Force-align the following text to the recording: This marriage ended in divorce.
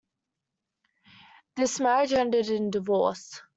This 1.57 1.79
marriage 1.79 2.13
ended 2.13 2.49
in 2.49 2.71
divorce. 2.71 3.39